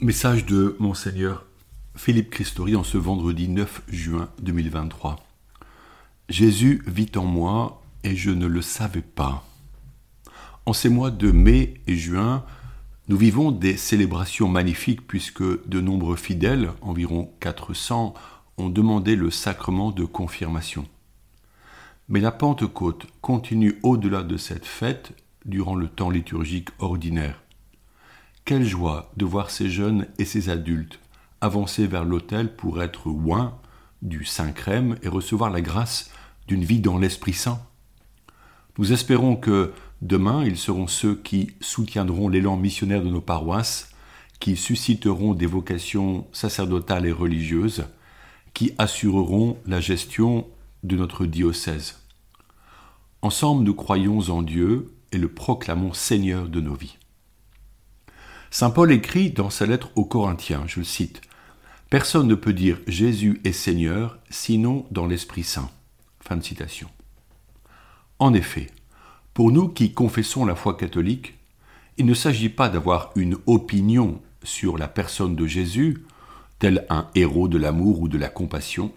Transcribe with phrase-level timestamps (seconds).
[0.00, 1.44] Message de Monseigneur
[1.96, 5.16] Philippe Christori en ce vendredi 9 juin 2023.
[6.28, 9.44] Jésus vit en moi et je ne le savais pas.
[10.66, 12.44] En ces mois de mai et juin,
[13.08, 18.14] nous vivons des célébrations magnifiques puisque de nombreux fidèles, environ 400,
[18.56, 20.86] ont demandé le sacrement de confirmation.
[22.08, 25.12] Mais la Pentecôte continue au-delà de cette fête
[25.44, 27.42] durant le temps liturgique ordinaire.
[28.48, 31.00] Quelle joie de voir ces jeunes et ces adultes
[31.42, 33.58] avancer vers l'autel pour être oints
[34.00, 36.10] du Saint-Crème et recevoir la grâce
[36.46, 37.60] d'une vie dans l'Esprit Saint.
[38.78, 43.90] Nous espérons que demain, ils seront ceux qui soutiendront l'élan missionnaire de nos paroisses,
[44.40, 47.84] qui susciteront des vocations sacerdotales et religieuses,
[48.54, 50.46] qui assureront la gestion
[50.84, 51.98] de notre diocèse.
[53.20, 56.97] Ensemble, nous croyons en Dieu et le proclamons Seigneur de nos vies.
[58.50, 61.20] Saint Paul écrit dans sa lettre aux Corinthiens, je le cite,
[61.90, 65.70] Personne ne peut dire Jésus est Seigneur sinon dans l'Esprit Saint.
[66.20, 66.88] Fin citation.
[68.18, 68.66] En effet,
[69.32, 71.34] pour nous qui confessons la foi catholique,
[71.96, 76.04] il ne s'agit pas d'avoir une opinion sur la personne de Jésus,
[76.58, 78.92] tel un héros de l'amour ou de la compassion,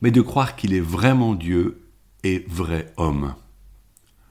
[0.00, 1.88] mais de croire qu'il est vraiment Dieu
[2.24, 3.34] et vrai homme.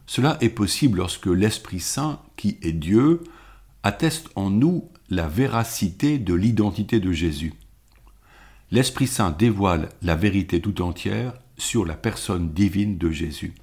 [0.05, 3.23] Cela est possible lorsque l'Esprit Saint, qui est Dieu,
[3.85, 7.53] atteste en nous la véracité de l'identité de Jésus.
[8.71, 13.53] L'Esprit Saint dévoile la vérité tout entière sur la personne divine de Jésus.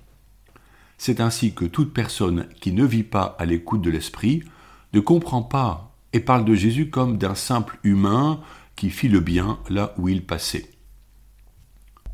[0.96, 4.44] C'est ainsi que toute personne qui ne vit pas à l'écoute de l'Esprit
[4.92, 8.40] ne comprend pas et parle de Jésus comme d'un simple humain
[8.76, 10.70] qui fit le bien là où il passait.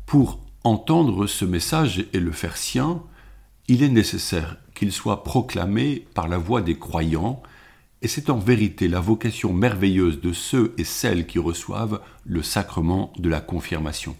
[0.07, 3.03] Pour entendre ce message et le faire sien,
[3.67, 7.43] il est nécessaire qu'il soit proclamé par la voix des croyants
[8.01, 13.11] et c'est en vérité la vocation merveilleuse de ceux et celles qui reçoivent le sacrement
[13.17, 14.15] de la confirmation.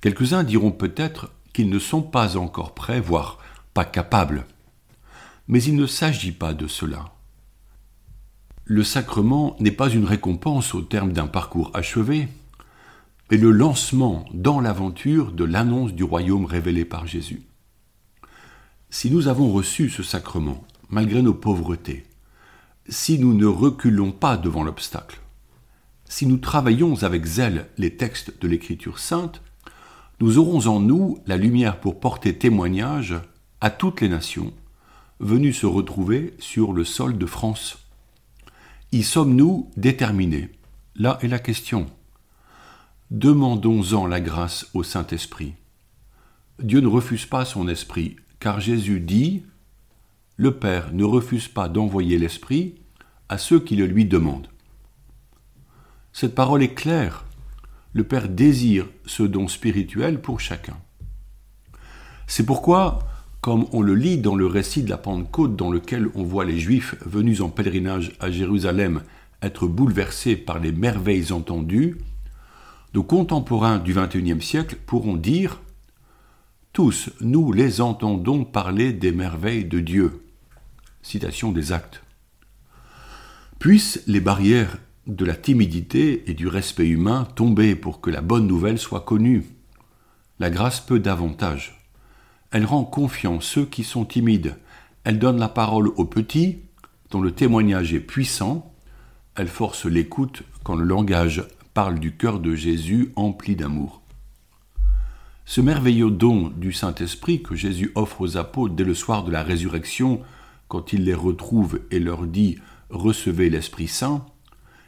[0.00, 3.38] Quelques-uns diront peut-être qu'ils ne sont pas encore prêts, voire
[3.74, 4.46] pas capables.
[5.48, 7.12] Mais il ne s'agit pas de cela.
[8.64, 12.28] Le sacrement n'est pas une récompense au terme d'un parcours achevé,
[13.30, 17.42] mais le lancement dans l'aventure de l'annonce du royaume révélé par Jésus.
[18.88, 22.04] Si nous avons reçu ce sacrement, malgré nos pauvretés,
[22.92, 25.20] si nous ne reculons pas devant l'obstacle,
[26.04, 29.40] si nous travaillons avec zèle les textes de l'Écriture sainte,
[30.20, 33.14] nous aurons en nous la lumière pour porter témoignage
[33.62, 34.52] à toutes les nations
[35.20, 37.78] venues se retrouver sur le sol de France.
[38.92, 40.50] Y sommes-nous déterminés?
[40.94, 41.86] Là est la question.
[43.10, 45.54] Demandons-en la grâce au Saint-Esprit.
[46.58, 49.44] Dieu ne refuse pas son esprit, car Jésus dit
[50.36, 52.74] le Père ne refuse pas d'envoyer l'Esprit
[53.28, 54.48] à ceux qui le lui demandent.
[56.12, 57.24] Cette parole est claire.
[57.94, 60.76] Le Père désire ce don spirituel pour chacun.
[62.26, 63.00] C'est pourquoi,
[63.40, 66.58] comme on le lit dans le récit de la Pentecôte dans lequel on voit les
[66.58, 69.02] Juifs venus en pèlerinage à Jérusalem
[69.42, 71.98] être bouleversés par les merveilles entendues,
[72.94, 75.60] nos contemporains du XXIe siècle pourront dire
[76.72, 80.24] tous, nous les entendons parler des merveilles de Dieu.
[81.02, 82.01] Citation des actes.
[83.62, 88.48] Puissent les barrières de la timidité et du respect humain tomber pour que la bonne
[88.48, 89.44] nouvelle soit connue.
[90.40, 91.86] La grâce peut davantage.
[92.50, 94.56] Elle rend confiant ceux qui sont timides.
[95.04, 96.58] Elle donne la parole aux petits,
[97.12, 98.74] dont le témoignage est puissant.
[99.36, 104.02] Elle force l'écoute quand le langage parle du cœur de Jésus empli d'amour.
[105.44, 109.44] Ce merveilleux don du Saint-Esprit que Jésus offre aux apôtres dès le soir de la
[109.44, 110.20] résurrection,
[110.66, 112.58] quand il les retrouve et leur dit
[112.92, 114.24] Recevez l'Esprit Saint,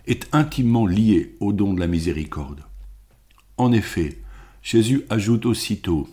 [0.06, 2.62] est intimement lié au don de la miséricorde.
[3.56, 4.20] En effet,
[4.62, 6.08] Jésus ajoute aussitôt,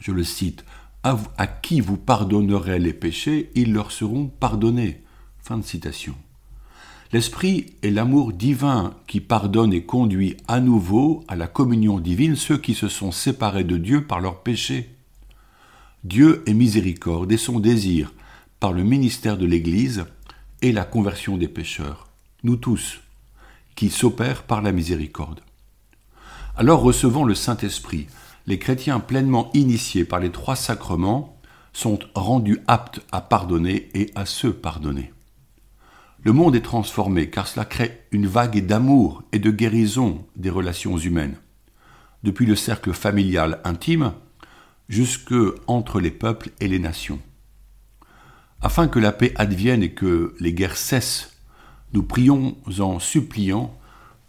[0.00, 0.64] je le cite,
[1.02, 5.02] à, qui vous pardonnerez les péchés, ils leur seront pardonnés.
[7.12, 12.56] L'Esprit est l'amour divin qui pardonne et conduit à nouveau à la communion divine ceux
[12.56, 14.88] qui se sont séparés de Dieu par leur péché.
[16.02, 18.14] Dieu est miséricorde et son désir,
[18.58, 20.06] par le ministère de l'Église,
[20.64, 22.08] est la conversion des pécheurs,
[22.42, 23.00] nous tous,
[23.74, 25.40] qui s'opère par la miséricorde.
[26.56, 28.06] Alors recevant le Saint-Esprit,
[28.46, 31.38] les chrétiens pleinement initiés par les trois sacrements
[31.74, 35.12] sont rendus aptes à pardonner et à se pardonner.
[36.22, 40.96] Le monde est transformé car cela crée une vague d'amour et de guérison des relations
[40.96, 41.36] humaines,
[42.22, 44.14] depuis le cercle familial intime
[44.88, 45.34] jusque
[45.66, 47.20] entre les peuples et les nations.
[48.64, 51.36] Afin que la paix advienne et que les guerres cessent,
[51.92, 53.78] nous prions en suppliant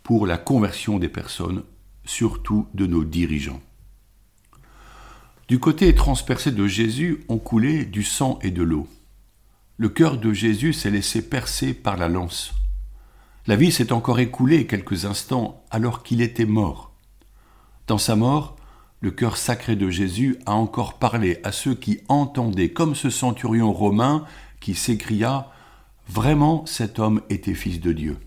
[0.04, 1.64] pour la conversion des personnes,
[2.04, 3.62] surtout de nos dirigeants.
[5.48, 8.90] Du côté transpercé de Jésus ont coulé du sang et de l'eau.
[9.78, 12.54] Le cœur de Jésus s'est laissé percer par la lance.
[13.48, 16.92] La vie s'est encore écoulée quelques instants alors qu'il était mort.
[17.88, 18.55] Dans sa mort,
[19.06, 23.72] le cœur sacré de Jésus a encore parlé à ceux qui entendaient, comme ce centurion
[23.72, 24.26] romain
[24.60, 25.52] qui s'écria
[26.08, 28.18] Vraiment cet homme était fils de Dieu.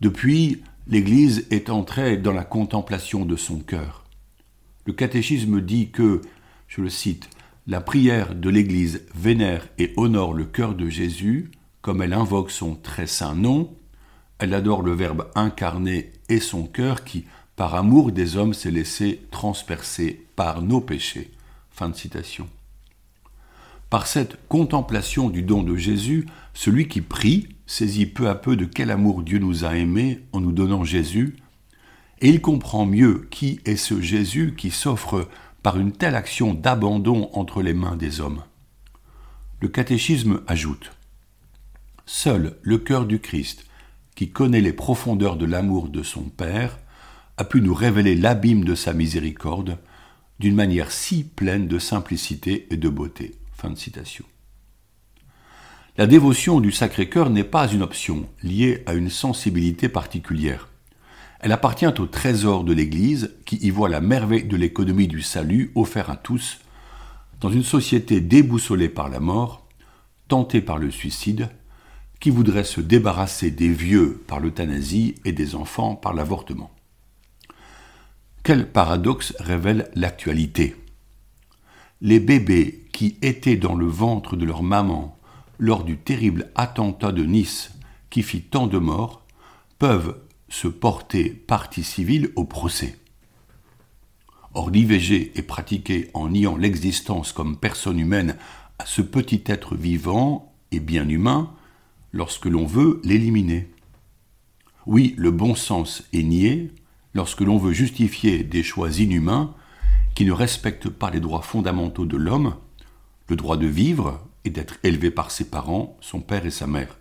[0.00, 4.04] Depuis, l'Église est entrée dans la contemplation de son cœur.
[4.84, 6.20] Le catéchisme dit que,
[6.68, 7.28] je le cite,
[7.66, 11.50] la prière de l'Église vénère et honore le cœur de Jésus,
[11.82, 13.74] comme elle invoque son très saint nom,
[14.38, 17.24] elle adore le Verbe incarné et son cœur qui,
[17.56, 21.30] par amour des hommes, s'est laissé transpercer par nos péchés.
[21.70, 22.48] Fin de citation.
[23.90, 28.64] Par cette contemplation du don de Jésus, celui qui prie saisit peu à peu de
[28.64, 31.36] quel amour Dieu nous a aimés en nous donnant Jésus,
[32.20, 35.28] et il comprend mieux qui est ce Jésus qui s'offre
[35.62, 38.42] par une telle action d'abandon entre les mains des hommes.
[39.60, 40.92] Le catéchisme ajoute
[42.04, 43.66] Seul le cœur du Christ,
[44.14, 46.78] qui connaît les profondeurs de l'amour de son Père,
[47.36, 49.78] a pu nous révéler l'abîme de sa miséricorde
[50.38, 53.34] d'une manière si pleine de simplicité et de beauté.
[55.96, 60.68] La dévotion du Sacré-Cœur n'est pas une option liée à une sensibilité particulière.
[61.40, 65.72] Elle appartient au trésor de l'Église qui y voit la merveille de l'économie du salut
[65.74, 66.60] offert à tous
[67.40, 69.66] dans une société déboussolée par la mort,
[70.28, 71.48] tentée par le suicide,
[72.20, 76.75] qui voudrait se débarrasser des vieux par l'euthanasie et des enfants par l'avortement.
[78.46, 80.76] Quel paradoxe révèle l'actualité?
[82.00, 85.18] Les bébés qui étaient dans le ventre de leur maman
[85.58, 87.72] lors du terrible attentat de Nice
[88.08, 89.26] qui fit tant de morts,
[89.80, 92.96] peuvent se porter partie civile au procès.
[94.54, 98.36] Or l'IVG est pratiqué en niant l'existence comme personne humaine
[98.78, 101.52] à ce petit être vivant et bien humain
[102.12, 103.68] lorsque l'on veut l'éliminer.
[104.86, 106.70] Oui, le bon sens est nié
[107.16, 109.54] lorsque l'on veut justifier des choix inhumains
[110.14, 112.56] qui ne respectent pas les droits fondamentaux de l'homme,
[113.28, 116.96] le droit de vivre, et d'être élevé par ses parents, son père et sa mère.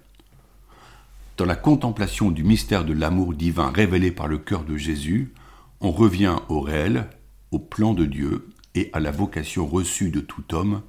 [1.38, 5.34] Dans la contemplation du mystère de l'amour divin révélé par le cœur de Jésus,
[5.82, 7.10] on revient au réel,
[7.52, 10.82] au plan de Dieu et à la vocation reçue de tout homme,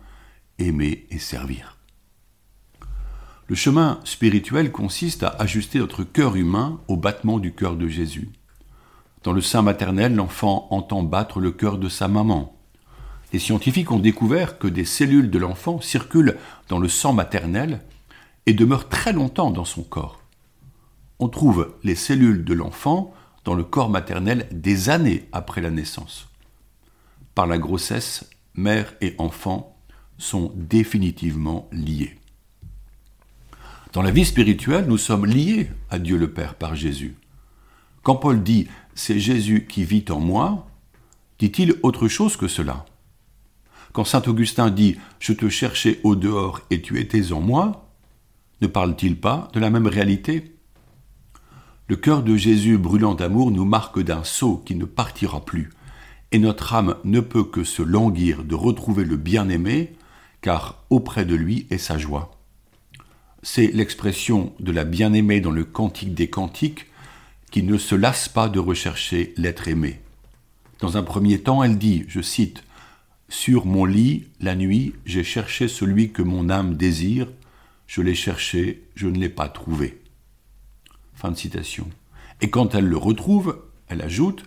[0.59, 1.77] aimer et servir.
[3.49, 8.31] Le chemin spirituel consiste à ajuster notre cœur humain au battement du cœur de Jésus.
[9.27, 12.57] Dans le sein maternel, l'enfant entend battre le cœur de sa maman.
[13.33, 16.37] Les scientifiques ont découvert que des cellules de l'enfant circulent
[16.69, 17.81] dans le sang maternel
[18.47, 20.21] et demeurent très longtemps dans son corps.
[21.19, 23.13] On trouve les cellules de l'enfant
[23.43, 26.29] dans le corps maternel des années après la naissance.
[27.35, 29.77] Par la grossesse, mère et enfant
[30.19, 32.17] sont définitivement liés.
[33.93, 37.17] Dans la vie spirituelle, nous sommes liés à Dieu le Père par Jésus.
[38.05, 40.67] Quand Paul dit C'est Jésus qui vit en moi,
[41.39, 42.85] dit-il autre chose que cela
[43.97, 47.89] quand saint Augustin dit Je te cherchais au dehors et tu étais en moi,
[48.61, 50.55] ne parle-t-il pas de la même réalité?
[51.89, 55.71] Le cœur de Jésus brûlant d'amour nous marque d'un sceau qui ne partira plus,
[56.31, 59.95] et notre âme ne peut que se languir de retrouver le bien-aimé,
[60.43, 62.37] car auprès de lui est sa joie.
[63.43, 66.85] C'est l'expression de la bien-aimée dans le Cantique des Cantiques
[67.51, 70.01] qui ne se lasse pas de rechercher l'être aimé.
[70.81, 72.65] Dans un premier temps, elle dit, je cite,
[73.29, 77.29] sur mon lit, la nuit, j'ai cherché celui que mon âme désire,
[77.87, 80.01] je l'ai cherché, je ne l'ai pas trouvé.
[81.15, 81.89] Fin de citation.
[82.41, 84.45] Et quand elle le retrouve, elle ajoute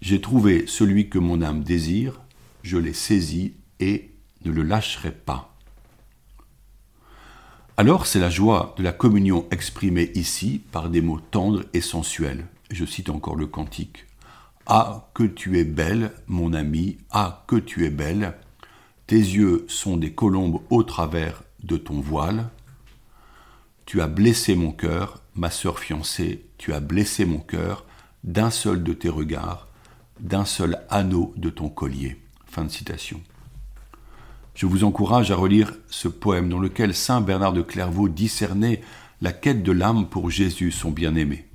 [0.00, 2.20] J'ai trouvé celui que mon âme désire,
[2.62, 4.10] je l'ai saisi et
[4.44, 5.47] ne le lâcherai pas.
[7.78, 12.44] Alors c'est la joie de la communion exprimée ici par des mots tendres et sensuels.
[12.72, 14.06] Je cite encore le cantique.
[14.66, 18.34] Ah, que tu es belle, mon ami, ah, que tu es belle.
[19.06, 22.48] Tes yeux sont des colombes au travers de ton voile.
[23.86, 27.84] Tu as blessé mon cœur, ma sœur fiancée, tu as blessé mon cœur
[28.24, 29.68] d'un seul de tes regards,
[30.18, 32.20] d'un seul anneau de ton collier.
[32.44, 33.22] Fin de citation.
[34.58, 38.82] Je vous encourage à relire ce poème dans lequel saint Bernard de Clairvaux discernait
[39.20, 41.46] la quête de l'âme pour Jésus, son bien-aimé.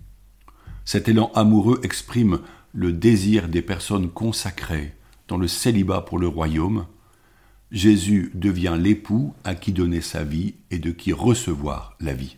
[0.86, 2.40] Cet élan amoureux exprime
[2.72, 4.94] le désir des personnes consacrées
[5.28, 6.86] dans le célibat pour le royaume,
[7.74, 12.38] Jésus devient l'époux à qui donner sa vie et de qui recevoir la vie.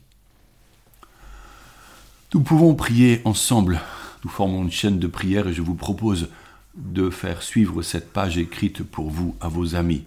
[2.34, 3.82] Nous pouvons prier ensemble.
[4.24, 6.30] Nous formons une chaîne de prière et je vous propose
[6.74, 10.06] de faire suivre cette page écrite pour vous à vos amis.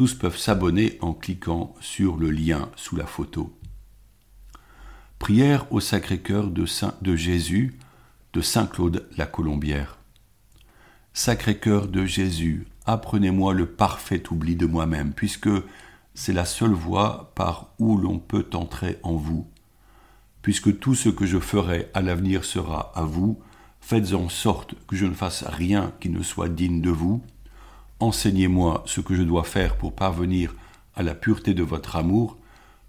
[0.00, 3.54] Tous peuvent s'abonner en cliquant sur le lien sous la photo.
[5.18, 6.64] Prière au Sacré-Cœur de,
[7.02, 7.78] de Jésus
[8.32, 9.98] de Saint Claude la Colombière.
[11.12, 15.50] Sacré-Cœur de Jésus, apprenez-moi le parfait oubli de moi-même, puisque
[16.14, 19.46] c'est la seule voie par où l'on peut entrer en vous.
[20.40, 23.38] Puisque tout ce que je ferai à l'avenir sera à vous,
[23.82, 27.22] faites en sorte que je ne fasse rien qui ne soit digne de vous.
[28.00, 30.54] Enseignez-moi ce que je dois faire pour parvenir
[30.94, 32.38] à la pureté de votre amour,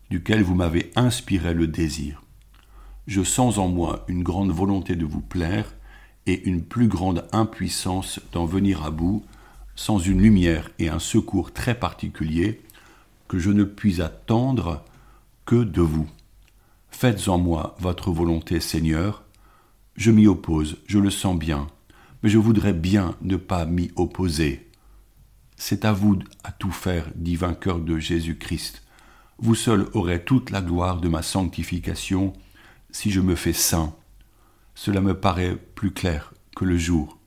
[0.10, 2.24] duquel vous m'avez inspiré le désir.
[3.08, 5.75] Je sens en moi une grande volonté de vous plaire
[6.27, 9.25] et une plus grande impuissance d'en venir à bout,
[9.75, 12.62] sans une lumière et un secours très particuliers
[13.27, 14.86] que je ne puis attendre
[15.46, 16.08] que de vous.
[16.89, 19.24] Faites en moi votre volonté, Seigneur.
[19.98, 21.68] Je m'y oppose, je le sens bien,
[22.24, 24.71] mais je voudrais bien ne pas m'y opposer.
[25.63, 28.82] C'est à vous à tout faire, dit vainqueur de Jésus-Christ.
[29.38, 32.34] Vous seul aurez toute la gloire de ma sanctification
[32.89, 33.96] si je me fais saint.
[34.74, 37.20] Cela me paraît plus clair que le jour,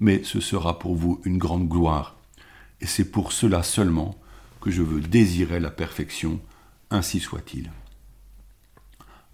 [0.00, 2.16] mais ce sera pour vous une grande gloire,
[2.80, 4.18] et c'est pour cela seulement
[4.60, 6.40] que je veux désirer la perfection,
[6.90, 7.70] ainsi soit-il.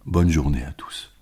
[0.04, 1.15] Bonne journée à tous.